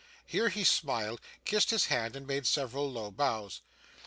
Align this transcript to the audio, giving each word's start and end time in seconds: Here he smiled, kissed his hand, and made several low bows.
Here 0.25 0.49
he 0.49 0.63
smiled, 0.63 1.21
kissed 1.45 1.69
his 1.69 1.85
hand, 1.85 2.15
and 2.15 2.25
made 2.25 2.47
several 2.47 2.91
low 2.91 3.11
bows. 3.11 3.61